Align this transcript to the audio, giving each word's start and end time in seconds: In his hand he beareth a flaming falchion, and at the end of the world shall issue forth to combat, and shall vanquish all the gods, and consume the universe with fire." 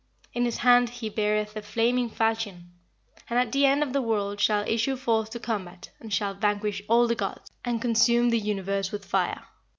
In 0.33 0.45
his 0.45 0.57
hand 0.57 0.89
he 0.89 1.09
beareth 1.11 1.55
a 1.55 1.61
flaming 1.61 2.09
falchion, 2.09 2.71
and 3.29 3.37
at 3.37 3.51
the 3.51 3.67
end 3.67 3.83
of 3.83 3.93
the 3.93 4.01
world 4.01 4.39
shall 4.39 4.67
issue 4.67 4.95
forth 4.95 5.29
to 5.29 5.39
combat, 5.39 5.91
and 5.99 6.11
shall 6.11 6.33
vanquish 6.33 6.81
all 6.89 7.05
the 7.05 7.13
gods, 7.13 7.51
and 7.63 7.79
consume 7.79 8.31
the 8.31 8.39
universe 8.39 8.91
with 8.91 9.05
fire." 9.05 9.43